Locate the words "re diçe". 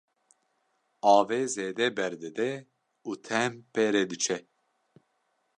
3.93-4.37